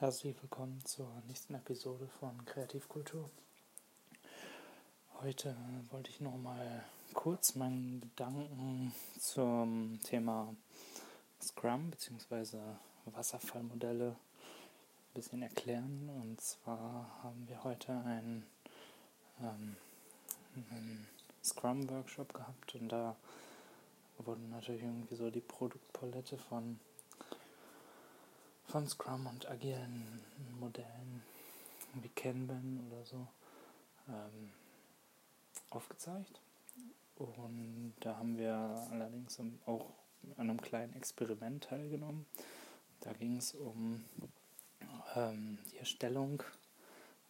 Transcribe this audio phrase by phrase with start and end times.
[0.00, 3.28] Herzlich willkommen zur nächsten Episode von Kreativkultur.
[5.20, 5.56] Heute
[5.90, 6.84] wollte ich noch mal
[7.14, 10.54] kurz meinen Gedanken zum Thema
[11.42, 12.58] Scrum bzw.
[13.06, 16.08] Wasserfallmodelle ein bisschen erklären.
[16.22, 18.46] Und zwar haben wir heute einen,
[19.40, 19.76] ähm,
[20.54, 21.08] einen
[21.42, 23.16] Scrum-Workshop gehabt und da
[24.18, 26.78] wurde natürlich irgendwie so die Produktpalette von,
[28.68, 30.20] von Scrum und agilen
[30.60, 31.22] Modellen
[31.94, 33.26] wie Kanban oder so
[34.08, 34.52] ähm,
[35.70, 36.40] aufgezeigt.
[37.16, 38.54] Und da haben wir
[38.92, 39.86] allerdings auch
[40.36, 42.26] an einem kleinen Experiment teilgenommen.
[43.00, 44.04] Da ging es um
[45.16, 46.42] ähm, die Erstellung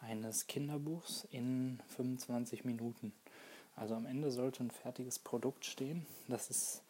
[0.00, 3.12] eines Kinderbuchs in 25 Minuten.
[3.76, 6.04] Also am Ende sollte ein fertiges Produkt stehen.
[6.26, 6.82] Das ist,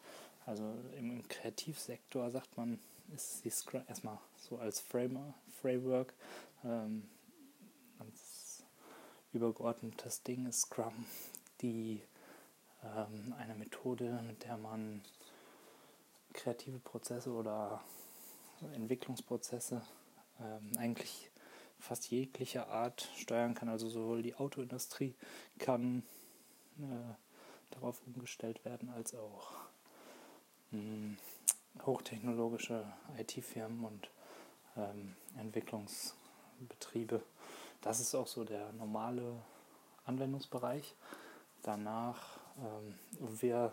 [0.45, 2.79] also im Kreativsektor sagt man,
[3.15, 6.13] ist die Scrum erstmal so als Framer, Framework,
[6.63, 7.09] ähm,
[7.99, 8.63] als
[9.33, 10.93] übergeordnetes Ding ist Scrum
[11.61, 12.01] die
[12.83, 15.01] ähm, eine Methode, mit der man
[16.33, 17.83] kreative Prozesse oder
[18.73, 19.81] Entwicklungsprozesse
[20.39, 21.31] ähm, eigentlich
[21.79, 23.69] fast jeglicher Art steuern kann.
[23.69, 25.15] Also sowohl die Autoindustrie
[25.57, 26.03] kann
[26.79, 27.13] äh,
[27.71, 29.51] darauf umgestellt werden, als auch
[30.71, 31.17] mh, hm,
[31.85, 32.85] hochtechnologische
[33.17, 34.09] IT-Firmen und
[34.77, 37.21] ähm, Entwicklungsbetriebe.
[37.81, 39.41] Das ist auch so der normale
[40.05, 40.95] Anwendungsbereich.
[41.63, 42.95] Danach, ähm,
[43.41, 43.71] wir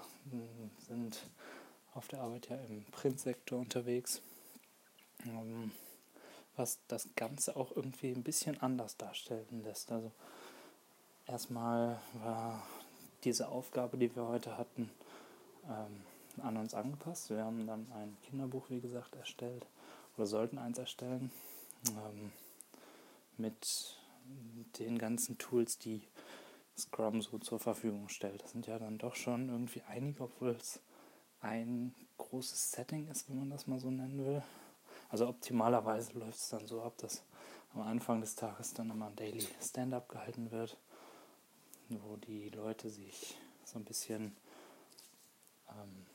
[0.78, 1.28] sind
[1.94, 4.20] auf der Arbeit ja im Printsektor unterwegs,
[5.24, 5.72] ähm,
[6.56, 9.90] was das Ganze auch irgendwie ein bisschen anders darstellen lässt.
[9.92, 10.12] Also
[11.26, 12.62] erstmal war
[13.24, 14.90] diese Aufgabe, die wir heute hatten,
[15.68, 16.02] ähm,
[16.42, 17.30] an uns angepasst.
[17.30, 19.66] Wir haben dann ein Kinderbuch, wie gesagt, erstellt
[20.16, 21.30] oder sollten eins erstellen
[21.88, 22.32] ähm,
[23.36, 23.98] mit
[24.78, 26.02] den ganzen Tools, die
[26.76, 28.42] Scrum so zur Verfügung stellt.
[28.42, 30.80] Das sind ja dann doch schon irgendwie einige, obwohl es
[31.40, 34.42] ein großes Setting ist, wenn man das mal so nennen will.
[35.08, 37.22] Also optimalerweise läuft es dann so ab, dass
[37.74, 40.76] am Anfang des Tages dann immer ein Daily Stand-up gehalten wird,
[41.88, 44.36] wo die Leute sich so ein bisschen
[45.68, 46.06] ähm,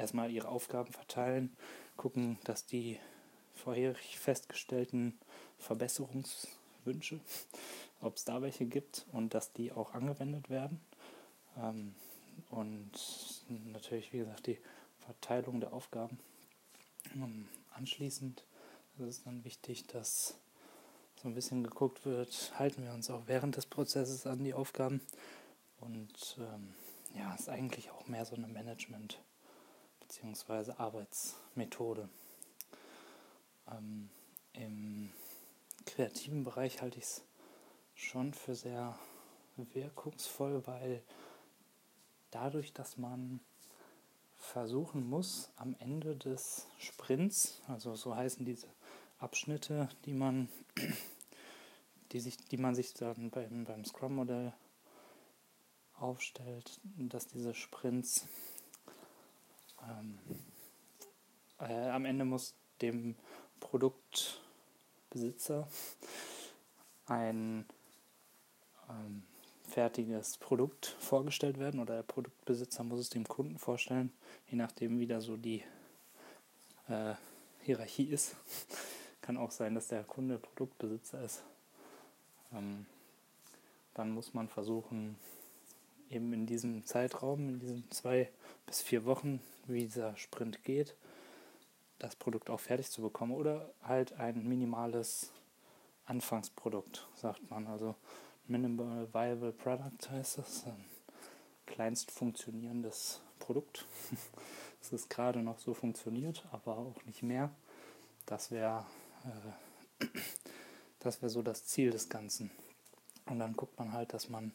[0.00, 1.56] erstmal ihre Aufgaben verteilen,
[1.96, 2.98] gucken, dass die
[3.54, 5.18] vorherig festgestellten
[5.58, 7.20] Verbesserungswünsche
[8.00, 10.80] ob es da welche gibt und dass die auch angewendet werden.
[11.56, 11.94] Ähm,
[12.48, 12.92] und
[13.70, 14.58] natürlich, wie gesagt, die
[15.00, 16.18] Verteilung der Aufgaben.
[17.14, 18.44] Ähm, anschließend
[18.98, 20.34] ist es dann wichtig, dass
[21.16, 25.02] so ein bisschen geguckt wird, halten wir uns auch während des Prozesses an die Aufgaben.
[25.80, 26.74] Und ähm,
[27.14, 29.20] ja, ist eigentlich auch mehr so eine Management-
[30.10, 30.72] bzw.
[30.72, 32.08] Arbeitsmethode.
[33.70, 34.10] Ähm,
[34.52, 35.12] Im
[35.86, 37.24] kreativen Bereich halte ich es
[37.94, 38.98] schon für sehr
[39.56, 41.02] wirkungsvoll, weil
[42.30, 43.40] dadurch, dass man
[44.36, 48.66] versuchen muss, am Ende des Sprints, also so heißen diese
[49.18, 50.48] Abschnitte, die man,
[52.12, 54.54] die sich, die man sich dann beim, beim Scrum-Modell
[55.98, 58.26] aufstellt, dass diese Sprints
[59.88, 60.18] ähm,
[61.58, 63.16] äh, am Ende muss dem
[63.60, 65.68] Produktbesitzer
[67.06, 67.66] ein
[68.88, 69.22] ähm,
[69.68, 74.12] fertiges Produkt vorgestellt werden oder der Produktbesitzer muss es dem Kunden vorstellen,
[74.48, 75.62] je nachdem wie da so die
[76.88, 77.14] äh,
[77.62, 78.36] Hierarchie ist.
[79.20, 81.42] Kann auch sein, dass der Kunde Produktbesitzer ist.
[82.52, 82.86] Ähm,
[83.94, 85.16] dann muss man versuchen,
[86.10, 88.30] eben in diesem Zeitraum, in diesen zwei
[88.66, 90.94] bis vier Wochen, wie dieser Sprint geht,
[91.98, 95.32] das Produkt auch fertig zu bekommen oder halt ein minimales
[96.06, 97.66] Anfangsprodukt, sagt man.
[97.66, 97.94] Also
[98.50, 100.66] Minimal Viable Product heißt das.
[100.66, 100.84] Ein
[101.66, 103.86] kleinst funktionierendes Produkt.
[104.82, 107.50] Es ist gerade noch so funktioniert, aber auch nicht mehr.
[108.24, 108.86] Das wäre
[110.00, 110.06] äh,
[111.00, 112.50] das wäre so das Ziel des Ganzen.
[113.26, 114.52] Und dann guckt man halt, dass man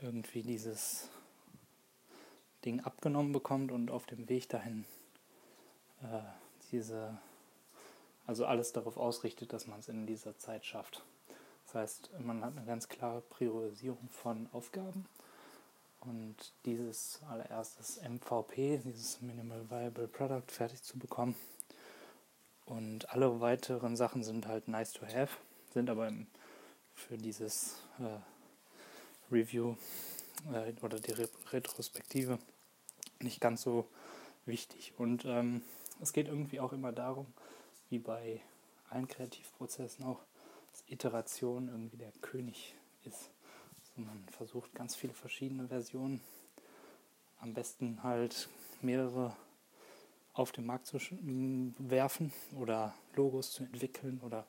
[0.00, 1.08] irgendwie dieses
[2.64, 4.84] Ding abgenommen bekommt und auf dem Weg dahin
[6.02, 6.20] äh,
[6.72, 7.18] diese,
[8.26, 11.04] also alles darauf ausrichtet, dass man es in dieser Zeit schafft.
[11.66, 15.06] Das heißt, man hat eine ganz klare Priorisierung von Aufgaben
[16.00, 21.34] und dieses allererstes MVP, dieses Minimal Viable Product, fertig zu bekommen.
[22.66, 25.36] Und alle weiteren Sachen sind halt nice to have,
[25.72, 26.12] sind aber
[26.94, 28.18] für dieses äh,
[29.34, 29.74] Review
[30.52, 32.38] äh, oder die Re Retrospektive
[33.20, 33.88] nicht ganz so
[34.46, 34.92] wichtig.
[34.96, 35.62] Und ähm,
[36.00, 37.26] es geht irgendwie auch immer darum,
[37.90, 38.40] wie bei
[38.90, 40.20] allen Kreativprozessen auch,
[40.70, 43.30] dass Iteration irgendwie der König ist.
[43.80, 46.20] Also man versucht ganz viele verschiedene Versionen,
[47.40, 48.48] am besten halt
[48.82, 49.36] mehrere
[50.32, 50.98] auf den Markt zu
[51.78, 54.46] werfen oder Logos zu entwickeln oder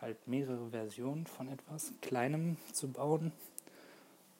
[0.00, 3.32] halt mehrere Versionen von etwas Kleinem zu bauen,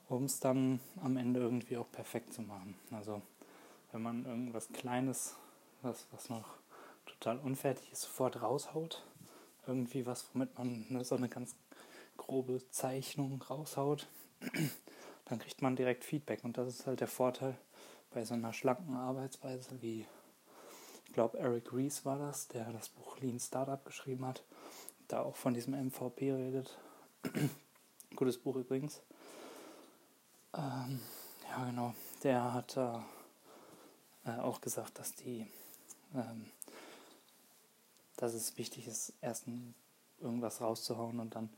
[0.08, 2.74] um es dann am Ende irgendwie auch perfekt zu machen.
[2.90, 3.22] Also
[3.92, 5.36] wenn man irgendwas Kleines,
[5.82, 6.56] was, was noch
[7.06, 9.04] total unfertig ist, sofort raushaut,
[9.66, 11.54] irgendwie was, womit man ne, so eine ganz
[12.16, 14.08] grobe Zeichnung raushaut,
[15.26, 17.56] dann kriegt man direkt Feedback und das ist halt der Vorteil
[18.10, 20.06] bei so einer schlanken Arbeitsweise wie
[21.06, 24.44] ich glaube Eric Rees war das, der das Buch Lean Startup geschrieben hat,
[25.08, 26.78] da auch von diesem MVP redet.
[28.16, 29.02] Gutes Buch übrigens.
[30.54, 31.00] Ähm,
[31.48, 31.94] ja, genau.
[32.22, 33.00] Der hat äh,
[34.40, 35.46] auch gesagt, dass die,
[36.14, 36.46] ähm,
[38.16, 39.46] dass es wichtig ist, erst
[40.20, 41.50] irgendwas rauszuhauen und dann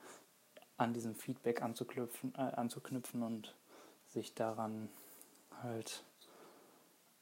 [0.76, 3.54] an diesem Feedback anzuknüpfen, äh, anzuknüpfen und
[4.06, 4.88] sich daran
[5.62, 6.04] halt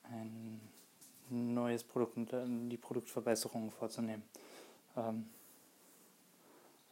[0.05, 0.61] ein
[1.29, 4.23] neues Produkt und die Produktverbesserungen vorzunehmen.
[4.97, 5.29] Ähm,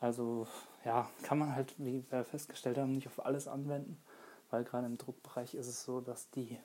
[0.00, 0.46] also
[0.84, 3.98] ja, kann man halt, wie wir festgestellt haben, nicht auf alles anwenden,
[4.50, 6.58] weil gerade im Druckbereich ist es so, dass die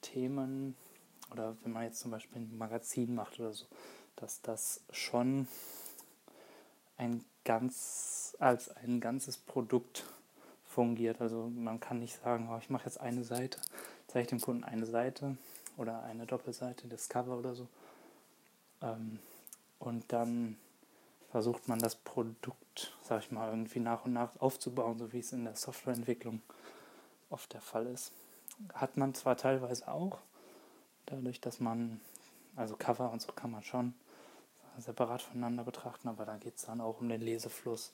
[0.00, 0.76] Themen
[1.32, 3.66] oder wenn man jetzt zum Beispiel ein Magazin macht oder so,
[4.16, 5.46] dass das schon
[6.96, 10.04] ein ganz als ein ganzes Produkt
[10.66, 11.20] fungiert.
[11.20, 13.58] Also man kann nicht sagen, oh, ich mache jetzt eine Seite,
[14.06, 15.36] zeige dem Kunden eine Seite
[15.76, 17.66] oder eine Doppelseite, das Cover oder so.
[18.82, 19.18] Ähm,
[19.78, 20.56] und dann
[21.30, 25.32] versucht man das Produkt, sag ich mal, irgendwie nach und nach aufzubauen, so wie es
[25.32, 26.42] in der Softwareentwicklung
[27.30, 28.12] oft der Fall ist.
[28.74, 30.18] Hat man zwar teilweise auch,
[31.06, 32.00] dadurch, dass man,
[32.56, 33.94] also Cover und so kann man schon
[34.78, 37.92] separat voneinander betrachten, aber da geht es dann auch um den Lesefluss,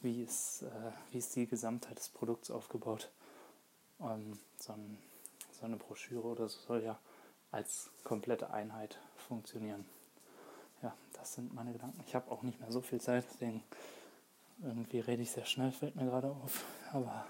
[0.00, 3.10] wie ist, äh, wie ist die Gesamtheit des Produkts aufgebaut.
[4.00, 4.98] Ähm, so, ein,
[5.52, 6.98] so eine Broschüre oder so soll ja
[7.50, 9.86] als komplette Einheit funktionieren.
[10.82, 12.02] Ja, das sind meine Gedanken.
[12.06, 13.62] Ich habe auch nicht mehr so viel Zeit, deswegen
[14.62, 16.64] irgendwie rede ich sehr schnell, fällt mir gerade auf.
[16.92, 17.26] Aber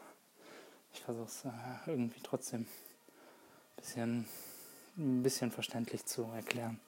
[0.99, 1.51] ich versuche es äh,
[1.87, 2.67] irgendwie trotzdem ein
[3.77, 4.27] bisschen,
[4.97, 6.81] ein bisschen verständlich zu erklären.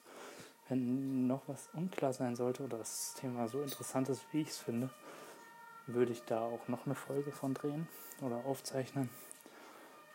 [0.67, 4.57] Wenn noch was unklar sein sollte oder das Thema so interessant ist, wie ich es
[4.57, 4.89] finde,
[5.87, 7.87] würde ich da auch noch eine Folge von drehen
[8.21, 9.09] oder aufzeichnen.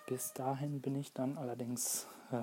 [0.06, 2.42] Bis dahin bin ich dann allerdings äh,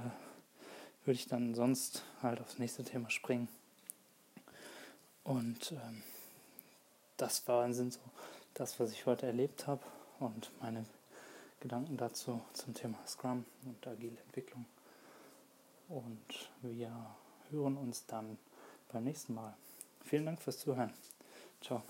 [1.06, 3.47] würde ich dann sonst halt aufs nächste Thema springen.
[5.23, 6.03] Und ähm,
[7.17, 7.99] das war sind so
[8.56, 9.83] das, was ich heute erlebt habe
[10.19, 10.85] und meine
[11.63, 14.65] Gedanken dazu zum Thema Scrum und agile Entwicklung.
[15.88, 16.92] Und wir
[17.51, 18.38] hören uns dann
[18.92, 19.56] beim nächsten Mal.
[20.04, 20.92] Vielen Dank fürs Zuhören.
[21.62, 21.81] Ciao.